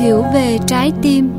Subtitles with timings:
[0.00, 1.30] hiểu về trái tim.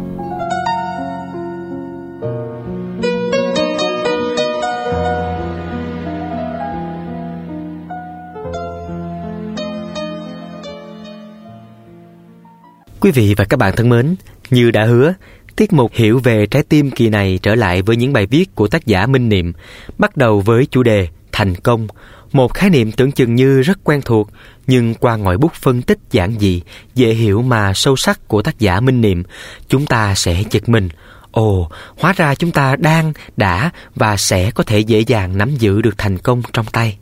[13.00, 14.16] Quý vị và các bạn thân mến,
[14.50, 15.14] như đã hứa,
[15.56, 18.68] tiết mục hiểu về trái tim kỳ này trở lại với những bài viết của
[18.68, 19.54] tác giả Minh Niệm,
[19.98, 21.88] bắt đầu với chủ đề thành công,
[22.32, 24.30] một khái niệm tưởng chừng như rất quen thuộc,
[24.68, 26.62] nhưng qua ngòi bút phân tích giản dị,
[26.96, 29.24] dễ hiểu mà sâu sắc của tác giả Minh Niệm,
[29.68, 30.90] chúng ta sẽ giật mình.
[31.32, 35.82] Ồ, hóa ra chúng ta đang, đã và sẽ có thể dễ dàng nắm giữ
[35.82, 36.98] được thành công trong tay.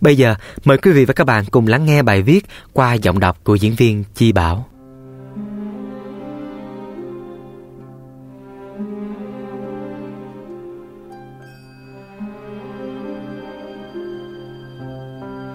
[0.00, 3.20] Bây giờ, mời quý vị và các bạn cùng lắng nghe bài viết qua giọng
[3.20, 4.71] đọc của diễn viên Chi Bảo.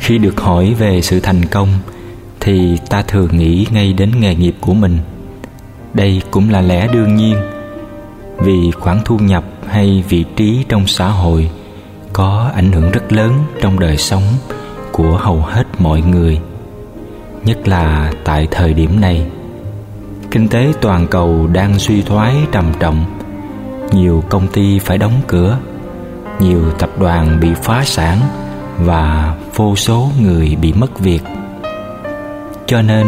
[0.08, 1.68] Khi được hỏi về sự thành công,
[2.40, 4.98] thì ta thường nghĩ ngay đến nghề nghiệp của mình.
[5.94, 7.36] Đây cũng là lẽ đương nhiên,
[8.38, 11.50] vì khoản thu nhập hay vị trí trong xã hội
[12.14, 14.24] có ảnh hưởng rất lớn trong đời sống
[14.92, 16.40] của hầu hết mọi người,
[17.46, 19.26] nhất là tại thời điểm này.
[20.32, 23.06] Kinh tế toàn cầu đang suy thoái trầm trọng,
[23.92, 25.58] nhiều công ty phải đóng cửa,
[26.40, 28.20] nhiều tập đoàn bị phá sản
[28.78, 31.24] và vô số người bị mất việc.
[32.66, 33.08] Cho nên,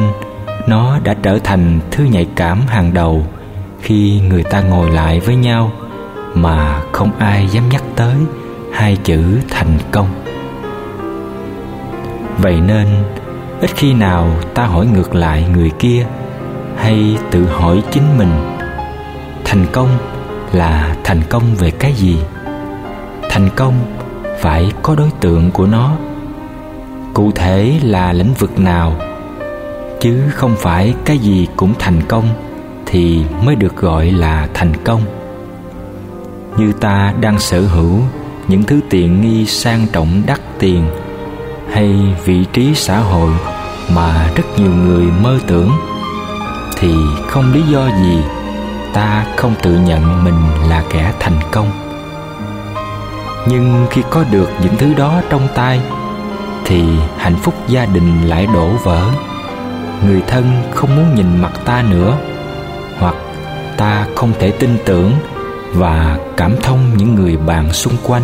[0.67, 3.28] nó đã trở thành thứ nhạy cảm hàng đầu
[3.81, 5.72] khi người ta ngồi lại với nhau
[6.33, 8.16] mà không ai dám nhắc tới
[8.73, 10.08] hai chữ thành công.
[12.38, 12.88] Vậy nên,
[13.61, 16.06] ít khi nào ta hỏi ngược lại người kia
[16.78, 18.56] hay tự hỏi chính mình,
[19.45, 19.89] thành công
[20.52, 22.17] là thành công về cái gì?
[23.30, 23.73] Thành công
[24.39, 25.91] phải có đối tượng của nó
[27.13, 28.95] cụ thể là lĩnh vực nào?
[30.02, 32.25] Chứ không phải cái gì cũng thành công
[32.85, 35.01] thì mới được gọi là thành công.
[36.57, 38.00] Như ta đang sở hữu
[38.47, 40.84] những thứ tiện nghi sang trọng đắt tiền
[41.73, 43.31] hay vị trí xã hội
[43.95, 45.72] mà rất nhiều người mơ tưởng,
[46.78, 46.94] thì
[47.28, 48.17] không lý do gì
[48.94, 51.72] ta không tự nhận mình là kẻ thành công.
[53.47, 55.81] Nhưng khi có được những thứ đó trong tay
[56.69, 56.84] thì
[57.18, 59.06] hạnh phúc gia đình lại đổ vỡ.
[60.07, 62.18] Người thân không muốn nhìn mặt ta nữa,
[63.00, 63.16] hoặc
[63.78, 65.13] ta không thể tin tưởng
[65.74, 68.24] và cảm thông những người bạn xung quanh,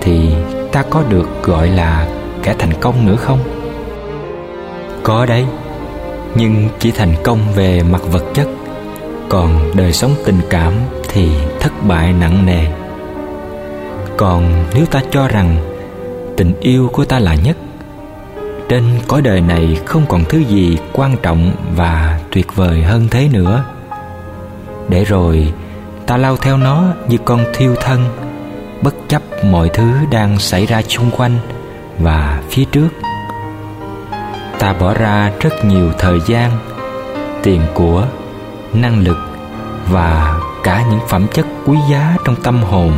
[0.00, 0.34] thì
[0.72, 2.08] ta có được gọi là
[2.42, 3.38] kẻ thành công nữa không?
[5.02, 5.46] Có đấy,
[6.34, 8.48] nhưng chỉ thành công về mặt vật chất,
[9.28, 10.72] còn đời sống tình cảm
[11.08, 12.66] thì thất bại nặng nề.
[14.16, 15.56] Còn nếu ta cho rằng
[16.40, 17.56] tình yêu của ta là nhất.
[18.68, 23.28] Trên cõi đời này không còn thứ gì quan trọng và tuyệt vời hơn thế
[23.32, 23.64] nữa.
[24.88, 25.52] Để rồi,
[26.06, 28.04] ta lao theo nó như con thiêu thân,
[28.82, 31.38] bất chấp mọi thứ đang xảy ra xung quanh
[31.98, 32.88] và phía trước.
[34.58, 36.50] Ta bỏ ra rất nhiều thời gian,
[37.42, 38.06] tiền của,
[38.74, 39.18] năng lực
[39.88, 42.92] và cả những phẩm chất quý giá trong tâm hồn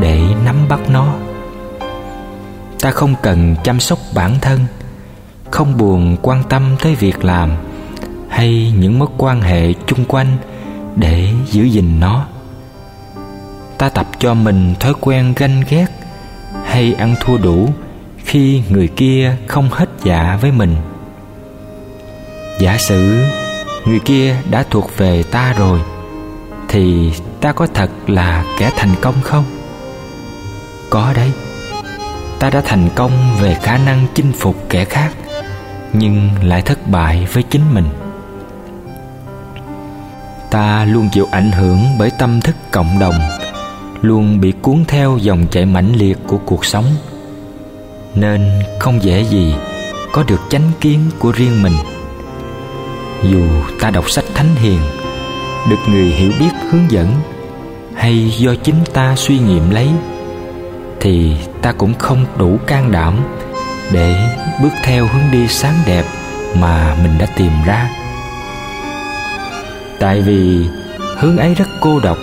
[0.00, 1.14] để nắm bắt nó
[2.82, 4.60] ta không cần chăm sóc bản thân,
[5.50, 7.50] không buồn quan tâm tới việc làm
[8.28, 10.36] hay những mối quan hệ chung quanh
[10.96, 12.26] để giữ gìn nó.
[13.78, 15.86] Ta tập cho mình thói quen ganh ghét
[16.64, 17.68] hay ăn thua đủ
[18.16, 20.76] khi người kia không hết dạ với mình.
[22.60, 23.24] Giả sử
[23.86, 25.80] người kia đã thuộc về ta rồi,
[26.68, 29.44] thì ta có thật là kẻ thành công không?
[30.90, 31.32] Có đấy
[32.42, 35.12] ta đã thành công về khả năng chinh phục kẻ khác,
[35.92, 37.84] nhưng lại thất bại với chính mình.
[40.50, 43.14] Ta luôn chịu ảnh hưởng bởi tâm thức cộng đồng,
[44.00, 46.84] luôn bị cuốn theo dòng chảy mãnh liệt của cuộc sống.
[48.14, 49.54] Nên không dễ gì
[50.12, 51.76] có được chánh kiến của riêng mình.
[53.22, 53.46] Dù
[53.80, 54.80] ta đọc sách thánh hiền,
[55.70, 57.08] được người hiểu biết hướng dẫn,
[57.94, 59.88] hay do chính ta suy nghiệm lấy
[61.02, 63.16] thì ta cũng không đủ can đảm
[63.92, 64.16] để
[64.62, 66.04] bước theo hướng đi sáng đẹp
[66.58, 67.90] mà mình đã tìm ra.
[70.00, 70.66] Tại vì
[71.18, 72.18] hướng ấy rất cô độc,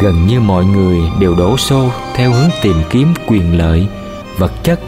[0.00, 3.88] gần như mọi người đều đổ xô theo hướng tìm kiếm quyền lợi,
[4.38, 4.80] vật chất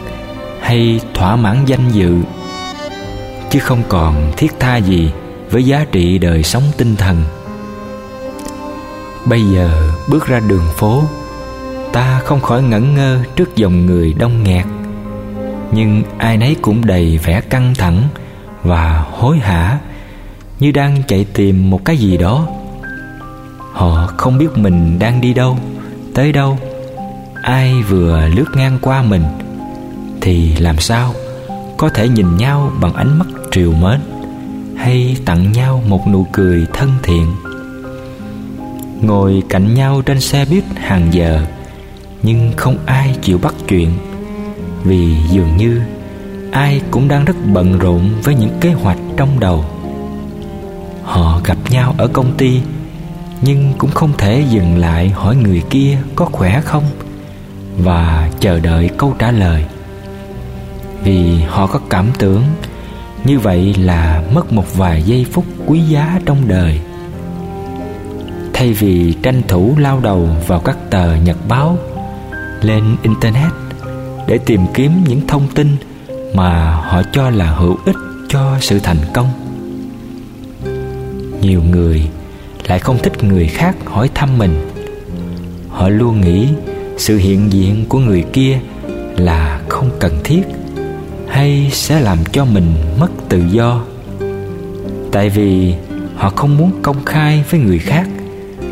[0.61, 2.15] hay thỏa mãn danh dự,
[3.49, 5.11] chứ không còn thiết tha gì
[5.51, 7.23] với giá trị đời sống tinh thần.
[9.25, 11.03] Bây giờ bước ra đường phố
[11.93, 14.65] ta không khỏi ngẩn ngơ trước dòng người đông nghẹt.
[15.71, 18.03] Nhưng ai nấy cũng đầy vẻ căng thẳng
[18.63, 19.79] và hối hả,
[20.59, 22.47] như đang chạy tìm một cái gì đó.
[23.73, 25.57] Họ không biết mình đang đi đâu,
[26.13, 26.57] tới đâu.
[27.41, 29.23] Ai vừa lướt ngang qua mình,
[30.21, 31.13] thì làm sao
[31.77, 33.99] có thể nhìn nhau bằng ánh mắt triều mến
[34.77, 37.25] hay tặng nhau một nụ cười thân thiện?
[39.01, 41.45] Ngồi cạnh nhau trên xe buýt hàng giờ
[42.23, 43.89] nhưng không ai chịu bắt chuyện.
[44.83, 45.81] Vì dường như
[46.51, 49.65] ai cũng đang rất bận rộn với những kế hoạch trong đầu.
[51.03, 52.61] Họ gặp nhau ở công ty,
[53.41, 56.83] nhưng cũng không thể dừng lại hỏi người kia có khỏe không
[57.77, 59.65] và chờ đợi câu trả lời.
[61.03, 62.43] Vì họ có cảm tưởng
[63.23, 66.79] như vậy là mất một vài giây phút quý giá trong đời.
[68.53, 71.77] Thay vì tranh thủ lao đầu vào các tờ nhật báo
[72.61, 73.51] lên internet
[74.27, 75.67] để tìm kiếm những thông tin
[76.33, 77.95] mà họ cho là hữu ích
[78.29, 79.27] cho sự thành công.
[81.41, 82.09] Nhiều người
[82.67, 84.69] lại không thích người khác hỏi thăm mình.
[85.69, 86.47] Họ luôn nghĩ
[86.97, 88.59] sự hiện diện của người kia
[89.17, 90.41] là không cần thiết
[91.27, 93.83] hay sẽ làm cho mình mất tự do.
[95.11, 95.73] Tại vì
[96.15, 98.07] họ không muốn công khai với người khác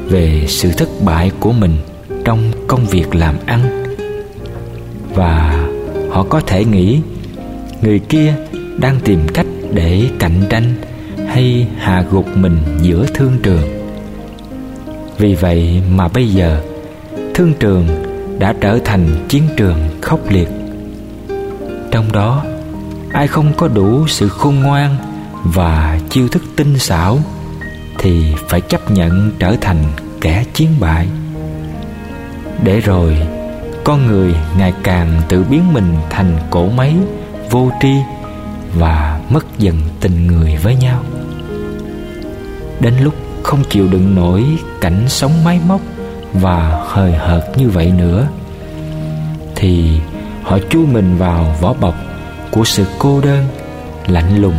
[0.10, 1.78] về sự thất bại của mình
[2.28, 3.86] trong công việc làm ăn.
[5.16, 5.66] Và
[6.10, 7.02] họ có thể nghĩ,
[7.82, 8.36] người kia
[8.78, 10.74] đang tìm cách để cạnh tranh
[11.28, 13.62] hay hạ gục mình giữa thương trường.
[15.18, 16.62] Vì vậy mà bây giờ,
[17.34, 17.88] thương trường
[18.40, 20.50] đã trở thành chiến trường khốc liệt.
[21.92, 22.46] Trong đó,
[23.12, 24.96] ai không có đủ sự khôn ngoan
[25.44, 27.20] và chiêu thức tinh xảo
[27.98, 29.84] thì phải chấp nhận trở thành
[30.22, 31.08] kẻ chiến bại
[32.64, 33.18] để rồi,
[33.84, 36.96] con người ngày càng tự biến mình thành cỗ máy,
[37.52, 37.94] vô tri
[38.74, 41.04] và mất dần tình người với nhau.
[42.80, 43.14] Đến lúc
[43.44, 44.44] không chịu đựng nổi
[44.82, 45.82] cảnh sống máy móc
[46.34, 48.28] và hời hợt như vậy nữa,
[49.56, 50.00] thì
[50.44, 51.96] họ chui mình vào vỏ bọc
[52.52, 53.46] của sự cô đơn,
[54.08, 54.58] lạnh lùng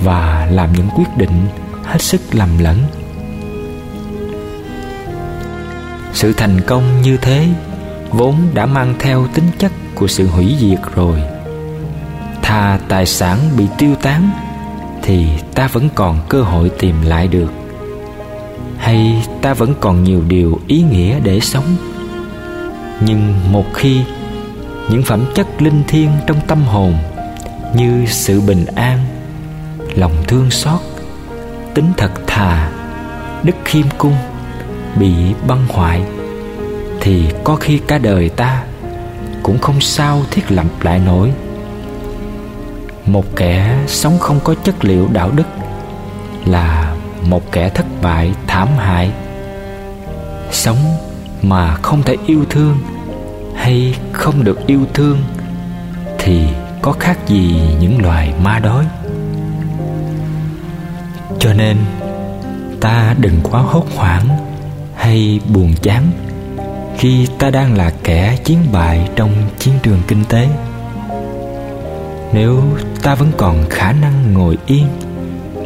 [0.00, 1.46] và làm những quyết định
[1.84, 2.76] hết sức lầm lẫn.
[6.12, 7.48] Sự thành công như thế
[8.10, 11.22] vốn đã mang theo tính chất của sự hủy diệt rồi.
[12.42, 14.30] Thà tài sản bị tiêu tán
[15.02, 17.52] thì ta vẫn còn cơ hội tìm lại được.
[18.78, 21.76] Hay ta vẫn còn nhiều điều ý nghĩa để sống?
[23.00, 24.00] Nhưng một khi
[24.90, 26.94] những phẩm chất linh thiêng trong tâm hồn
[27.74, 28.98] như sự bình an,
[29.94, 30.80] lòng thương xót,
[31.74, 32.70] tính thật thà,
[33.42, 34.16] đức khiêm cung
[34.96, 35.14] bị
[35.46, 36.02] băng hoại,
[37.00, 38.62] thì có khi cả đời ta
[39.42, 41.32] cũng không sao thiết lập lại nổi.
[43.06, 45.46] Một kẻ sống không có chất liệu đạo đức
[46.44, 49.10] là một kẻ thất bại thảm hại.
[50.50, 50.78] Sống
[51.42, 52.78] mà không thể yêu thương
[53.54, 55.18] hay không được yêu thương
[56.18, 56.42] thì
[56.82, 58.84] có khác gì những loài ma đói.
[61.38, 61.76] Cho nên
[62.80, 64.51] ta đừng quá hốt hoảng
[65.02, 66.02] hay buồn chán
[66.98, 70.48] khi ta đang là kẻ chiến bại trong chiến trường kinh tế?
[72.32, 72.62] Nếu
[73.02, 74.86] ta vẫn còn khả năng ngồi yên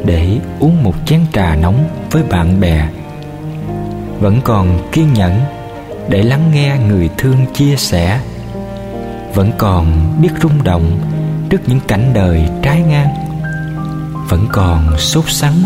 [0.04, 2.88] để uống một chén trà nóng với bạn bè,
[4.20, 5.40] vẫn còn kiên nhẫn
[6.08, 8.20] để lắng nghe người thương chia sẻ,
[9.34, 10.98] vẫn còn biết rung động
[11.50, 13.08] trước những cảnh đời trái ngang,
[14.28, 15.62] vẫn còn sốt sắng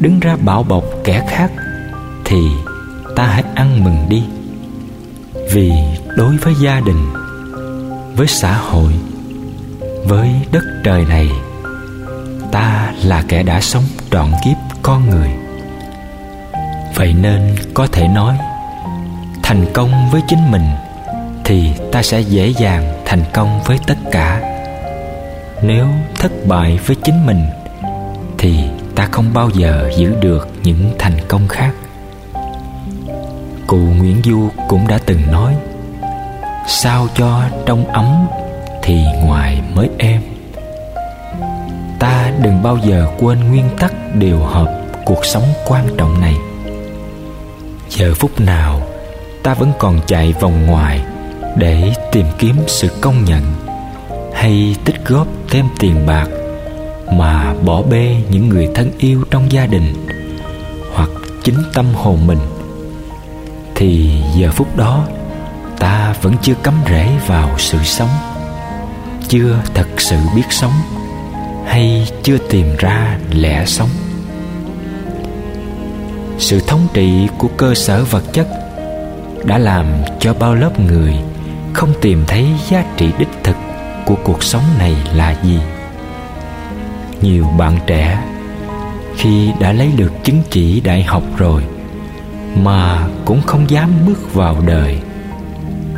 [0.00, 1.50] đứng ra bảo bọc kẻ khác
[2.24, 2.38] thì
[3.16, 4.22] ta hãy ăn mừng đi.
[5.52, 5.72] Vì
[6.16, 7.12] đối với gia đình,
[8.16, 8.92] với xã hội,
[10.04, 11.28] với đất trời này,
[12.52, 15.30] ta là kẻ đã sống trọn kiếp con người.
[16.94, 18.38] Vậy nên có thể nói,
[19.42, 20.66] thành công với chính mình
[21.44, 24.40] thì ta sẽ dễ dàng thành công với tất cả.
[25.62, 25.86] Nếu
[26.18, 27.46] thất bại với chính mình
[28.38, 28.58] thì
[28.94, 31.72] ta không bao giờ giữ được những thành công khác
[33.72, 35.56] cụ nguyễn du cũng đã từng nói,
[36.66, 38.26] sao cho trong ấm
[38.82, 40.22] thì ngoài mới êm.
[41.98, 46.36] Ta đừng bao giờ quên nguyên tắc điều hợp cuộc sống quan trọng này.
[47.88, 48.82] Giờ phút nào
[49.42, 51.04] ta vẫn còn chạy vòng ngoài
[51.56, 53.42] để tìm kiếm sự công nhận
[54.34, 56.28] hay tích góp thêm tiền bạc
[57.12, 59.94] mà bỏ bê những người thân yêu trong gia đình
[60.94, 61.10] hoặc
[61.42, 62.38] chính tâm hồn mình
[63.82, 65.06] thì giờ phút đó,
[65.78, 68.08] ta vẫn chưa cắm rễ vào sự sống.
[69.28, 70.72] Chưa thật sự biết sống,
[71.66, 73.88] hay chưa tìm ra lẽ sống.
[76.38, 78.48] Sự thống trị của cơ sở vật chất
[79.44, 79.86] đã làm
[80.20, 81.14] cho bao lớp người
[81.72, 83.56] không tìm thấy giá trị đích thực
[84.06, 85.58] của cuộc sống này là gì.
[87.22, 88.22] Nhiều bạn trẻ
[89.16, 91.62] khi đã lấy được chứng chỉ đại học rồi
[92.56, 95.00] mà cũng không dám bước vào đời.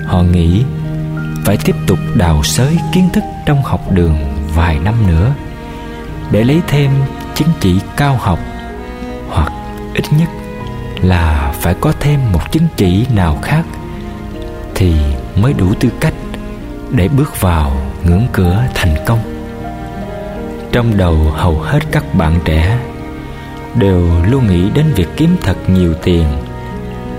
[0.06, 0.64] Họ nghĩ
[1.44, 4.16] phải tiếp tục đào xới kiến thức trong học đường
[4.54, 5.34] vài năm nữa
[6.30, 6.90] để lấy thêm
[7.34, 8.38] chứng chỉ cao học,
[9.28, 9.52] hoặc
[9.94, 10.28] ít nhất
[11.02, 13.64] là phải có thêm một chứng chỉ nào khác
[14.74, 14.94] thì
[15.36, 16.14] mới đủ tư cách
[16.90, 17.72] để bước vào
[18.04, 19.18] ngưỡng cửa thành công.
[20.72, 22.78] Trong đầu hầu hết các bạn trẻ
[23.78, 26.26] đều luôn nghĩ đến việc kiếm thật nhiều tiền.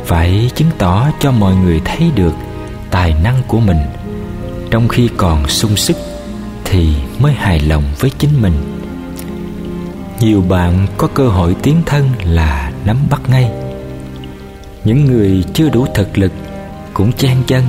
[0.05, 2.33] Phải chứng tỏ cho mọi người thấy được
[2.91, 3.77] tài năng của mình.
[4.71, 5.97] Trong khi còn sung sức
[6.65, 8.53] thì mới hài lòng với chính mình.
[10.19, 13.51] Nhiều bạn có cơ hội tiến thân là nắm bắt ngay.
[14.83, 16.31] Những người chưa đủ thực lực
[16.93, 17.63] cũng chen chân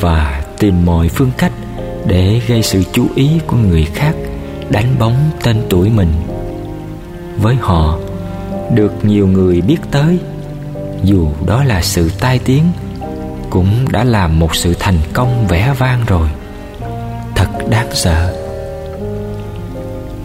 [0.00, 1.52] và tìm mọi phương cách
[2.06, 4.14] để gây sự chú ý của người khác,
[4.70, 6.12] đánh bóng tên tuổi mình.
[7.42, 7.98] Với họ
[8.74, 10.18] được nhiều người biết tới.
[11.02, 12.64] Dù đó là sự tai tiếng,
[13.50, 16.28] cũng đã là một sự thành công vẻ vang rồi.
[17.34, 18.34] Thật đáng sợ.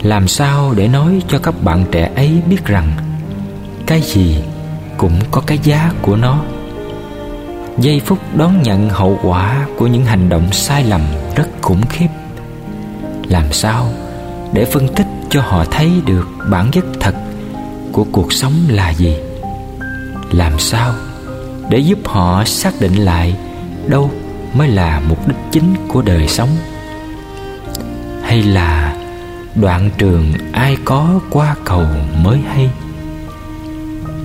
[0.02, 2.92] Làm sao để nói cho các bạn trẻ ấy biết rằng,
[3.86, 4.44] cái gì
[4.98, 6.44] cũng có cái giá của nó?
[7.78, 11.02] Giây phút đón nhận hậu quả của những hành động sai lầm
[11.36, 12.08] rất khủng khiếp.
[13.30, 13.90] Làm sao
[14.54, 17.16] để phân tích cho họ thấy được bản chất thật
[17.94, 19.16] của cuộc sống là gì?
[20.32, 20.94] Làm sao
[21.70, 23.36] để giúp họ xác định lại
[23.88, 24.12] đâu
[24.54, 26.50] mới là mục đích chính của đời sống?
[28.24, 28.96] Hay là
[29.56, 31.86] đoạn trường ai có qua cầu
[32.24, 32.70] mới hay?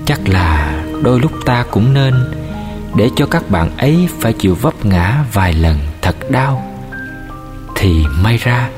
[0.05, 2.13] Chắc là đôi lúc ta cũng nên
[2.95, 6.63] để cho các bạn ấy phải chịu vấp ngã vài lần thật đau,
[7.75, 8.69] thì may ra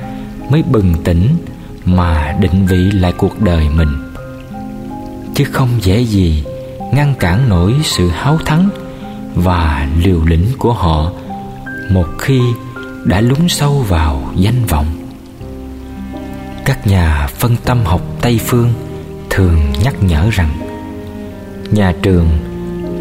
[0.49, 1.37] mới bừng tỉnh
[1.85, 4.10] mà định vị lại cuộc đời mình
[5.35, 6.43] chứ không dễ gì
[6.93, 8.69] ngăn cản nổi sự háo thắng
[9.35, 11.11] và liều lĩnh của họ
[11.91, 12.41] một khi
[13.05, 14.85] đã lún sâu vào danh vọng.
[16.65, 18.73] Các nhà phân tâm học tây phương
[19.29, 20.49] thường nhắc nhở rằng,
[21.71, 22.27] nhà trường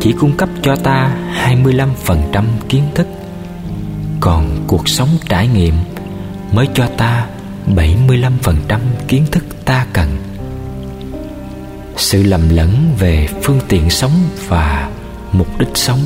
[0.00, 3.06] chỉ cung cấp cho ta 25% kiến thức,
[4.20, 5.74] còn cuộc sống trải nghiệm
[6.52, 7.26] mới cho ta
[7.76, 10.08] 75% kiến thức ta cần
[12.00, 14.12] sự lầm lẫn về phương tiện sống
[14.48, 14.90] và
[15.32, 15.98] mục đích sống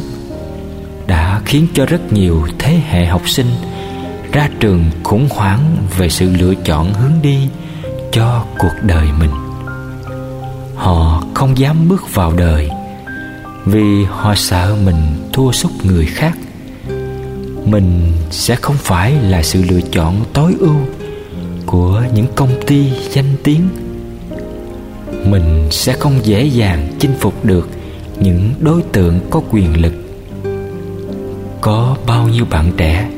[1.06, 3.46] đã khiến cho rất nhiều thế hệ học sinh
[4.32, 7.48] ra trường khủng hoảng về sự lựa chọn hướng đi
[8.12, 9.30] cho cuộc đời mình.
[10.74, 12.70] Họ không dám bước vào đời
[13.64, 16.38] vì họ sợ mình thua sút người khác.
[17.64, 20.76] Mình sẽ không phải là sự lựa chọn tối ưu
[21.66, 23.68] của những công ty danh tiếng
[25.26, 27.68] mình sẽ không dễ dàng chinh phục được
[28.20, 29.92] những đối tượng có quyền lực.
[31.60, 33.08] Có bao nhiêu bạn trẻ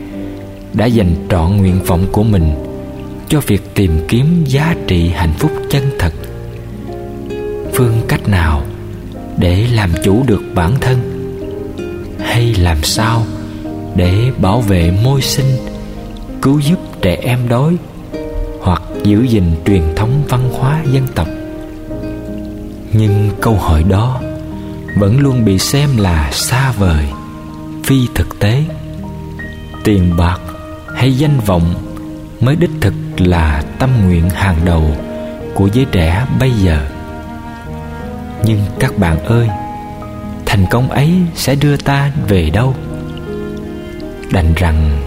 [0.72, 2.54] đã dành trọn nguyện vọng của mình
[3.28, 6.12] cho việc tìm kiếm giá trị hạnh phúc chân thật?
[7.72, 8.62] Phương cách nào
[9.38, 10.98] để làm chủ được bản thân?
[12.20, 13.22] Hay làm sao
[13.94, 15.46] để bảo vệ môi sinh,
[16.42, 17.76] cứu giúp trẻ em đói
[18.60, 21.28] hoặc giữ gìn truyền thống văn hóa dân tộc?
[22.98, 24.20] Nhưng câu hỏi đó
[24.98, 27.04] vẫn luôn bị xem là xa vời,
[27.84, 28.64] phi thực tế.
[29.84, 30.40] Tiền bạc
[30.94, 31.74] hay danh vọng
[32.40, 34.96] mới đích thực là tâm nguyện hàng đầu
[35.54, 36.86] của giới trẻ bây giờ.
[38.44, 39.48] Nhưng các bạn ơi,
[40.46, 42.74] thành công ấy sẽ đưa ta về đâu?
[44.32, 45.02] Đành rằng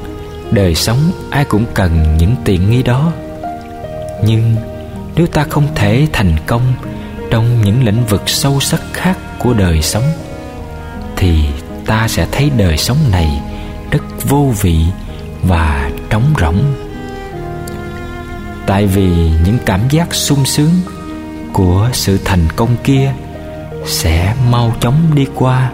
[0.51, 3.11] đời sống ai cũng cần những tiện nghi đó.
[4.25, 4.55] Nhưng
[5.15, 6.73] nếu ta không thể thành công
[7.31, 10.03] trong những lĩnh vực sâu sắc khác của đời sống,
[11.15, 11.45] thì
[11.85, 13.41] ta sẽ thấy đời sống này
[13.91, 14.85] rất vô vị
[15.43, 16.63] và trống rỗng.
[18.67, 20.71] Tại vì những cảm giác sung sướng
[21.53, 23.13] của sự thành công kia
[23.85, 25.71] sẽ mau chóng đi qua,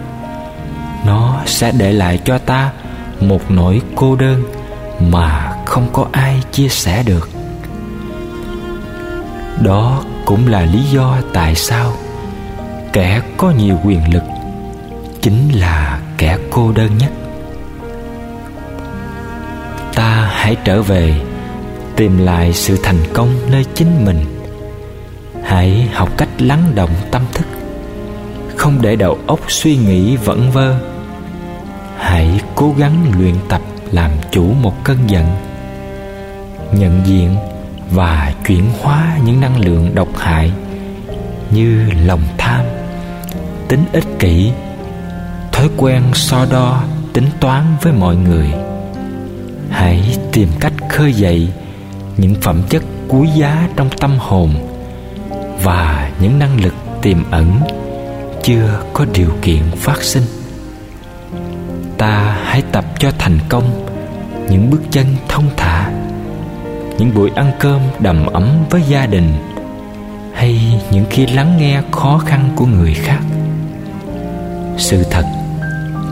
[1.05, 2.71] nó sẽ để lại cho ta
[3.19, 4.43] một nỗi cô đơn
[4.99, 7.29] mà không có ai chia sẻ được.
[9.63, 11.93] Đó cũng là lý do tại sao
[12.93, 14.23] kẻ có nhiều quyền lực
[15.21, 17.11] chính là kẻ cô đơn nhất.
[19.95, 21.21] Ta hãy trở về,
[21.95, 24.19] tìm lại sự thành công nơi chính mình.
[25.43, 27.47] Hãy học cách lắng động tâm thức,
[28.55, 30.75] không để đầu óc suy nghĩ vẩn vơ.
[31.97, 35.25] Hãy cố gắng luyện tập làm chủ một cơn giận.
[36.73, 37.35] Nhận diện
[37.91, 40.51] và chuyển hóa những năng lượng độc hại
[41.51, 42.65] như lòng tham,
[43.67, 44.51] tính ích kỷ,
[45.51, 48.53] thói quen so đo, tính toán với mọi người.
[49.69, 51.49] Hãy tìm cách khơi dậy
[52.17, 54.53] những phẩm chất quý giá trong tâm hồn
[55.63, 57.59] và những năng lực tiềm ẩn
[58.43, 60.23] chưa có điều kiện phát sinh.
[61.97, 63.85] Ta hãy tập cho thành công
[64.49, 65.84] những bước chân thông thả
[66.97, 69.33] những buổi ăn cơm đầm ấm với gia đình,
[70.33, 73.19] hay những khi lắng nghe khó khăn của người khác.
[74.77, 75.25] Sự thật,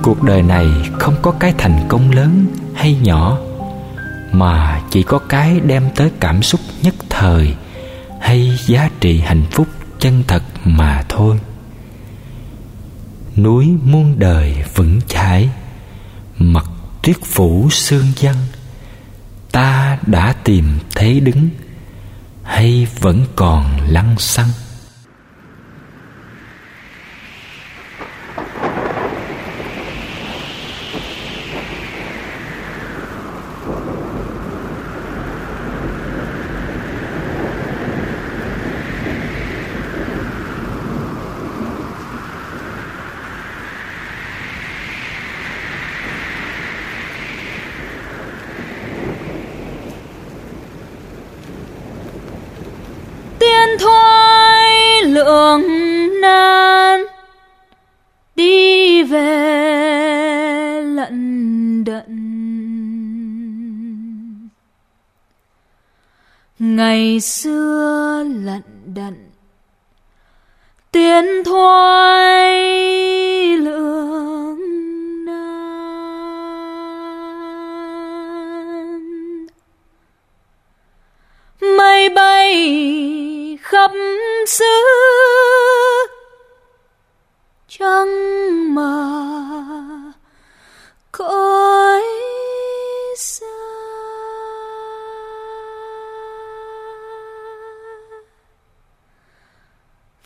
[0.04, 0.66] cuộc đời này
[1.00, 3.38] không có cái thành công lớn hay nhỏ,
[4.32, 7.56] mà chỉ có cái đem tới cảm xúc nhất thời
[8.20, 9.68] hay giá trị hạnh phúc
[10.00, 11.40] chân thật mà thôi.
[13.38, 15.50] Núi muôn đời vững chãi,
[16.38, 16.66] mặt
[17.04, 18.36] tuyết phủ sương dân
[19.53, 21.50] ta đã tìm thấy đứng
[22.43, 24.50] hay vẫn còn lăng xăng?
[66.60, 69.29] Ngày xưa lận đận
[70.91, 72.77] tiến thoái
[73.58, 74.60] lưỡng
[75.25, 75.77] nan.
[81.77, 82.53] Mây bay
[83.62, 83.91] khắp
[84.47, 84.84] xứ
[87.67, 89.92] trăng mờ
[91.17, 92.04] cõi
[93.15, 93.45] xa.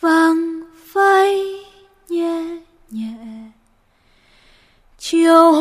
[0.00, 1.64] Vang vay
[2.08, 2.36] nhẹ
[2.90, 3.14] nhẹ
[4.98, 5.52] chiều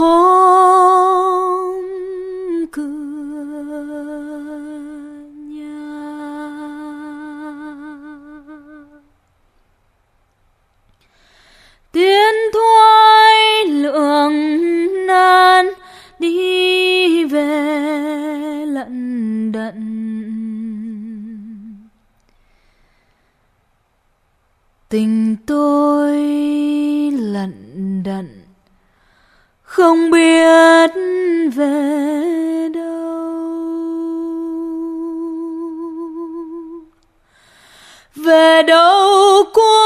[38.68, 39.77] đâu có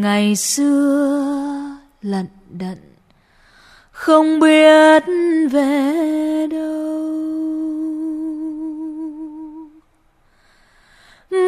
[0.00, 2.78] ngày xưa lận đận,
[3.90, 5.02] không biết
[5.50, 6.78] về đâu.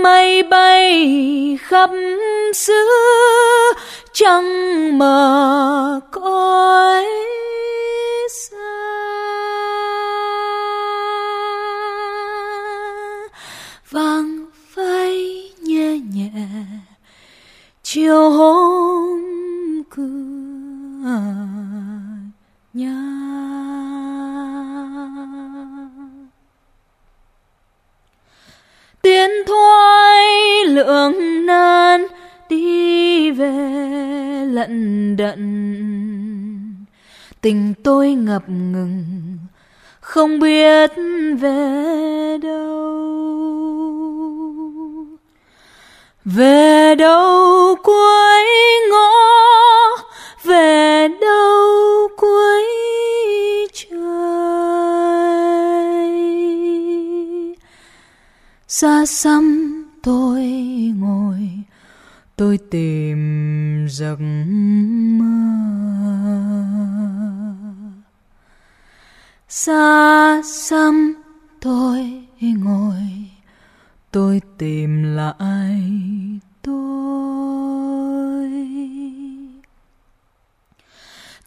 [0.03, 1.91] Mây bay khắp
[2.55, 2.87] xứ
[4.13, 7.07] trăng mờ cõi
[17.93, 19.21] chiều hôm
[19.91, 21.11] cửa
[22.73, 23.01] nhà
[29.03, 30.25] tiến thoái
[30.67, 32.07] lượng nan
[32.49, 33.59] đi về
[34.51, 35.41] lận đận.
[37.41, 39.05] Tình tôi ngập ngừng,
[40.01, 40.91] không biết
[41.41, 42.80] về đâu.
[46.35, 48.45] Về đâu cuối
[48.91, 49.11] ngõ?
[50.45, 52.67] Về đâu cuối
[53.73, 54.01] trời?
[58.69, 60.45] Xa xăm tôi
[60.97, 61.51] ngồi,
[62.37, 63.19] tôi tìm
[63.91, 64.17] giấc
[65.19, 65.27] mơ.
[69.49, 71.15] Xa xăm
[71.61, 73.31] tôi ngồi,
[74.11, 76.10] tôi tìm lại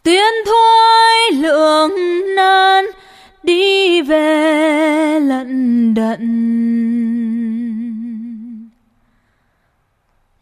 [0.04, 1.92] tiến thôi lượng
[2.36, 2.84] nan,
[3.42, 6.24] đi về lận đận.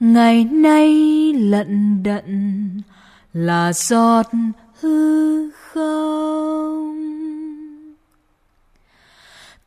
[0.01, 0.92] Ngày nay
[1.38, 2.68] lận đận
[3.33, 4.27] là giọt
[4.81, 6.98] hư không?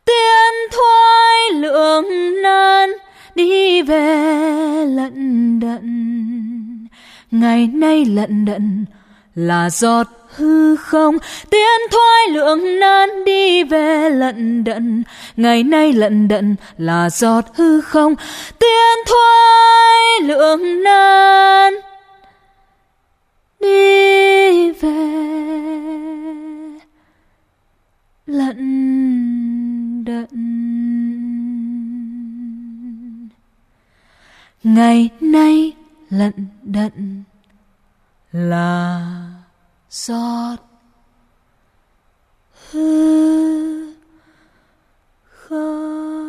[0.05, 2.05] Tiên thoái lượng
[2.43, 2.89] nan,
[3.35, 5.85] đi về lận đận.
[7.31, 8.85] Ngày nay lận đận
[9.35, 11.17] là giọt hư không?
[11.49, 15.03] Tiến thoái lượng nan đi về lận đận.
[15.37, 18.15] Ngày nay lận đận là giọt hư không?
[18.59, 21.73] Tiến thoái lượng nan
[23.59, 24.95] đi về
[28.25, 28.55] lận
[30.05, 30.27] đận.
[34.63, 35.73] Ngày nay
[36.09, 37.23] lận đận
[38.35, 39.01] là
[39.89, 40.57] giọt
[42.71, 43.93] hư
[45.29, 46.24] không?